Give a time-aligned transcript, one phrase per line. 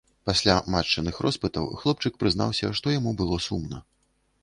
[0.27, 3.87] Пасля матчыных роспытаў хлопчык прызнаўся, што яму было сумна.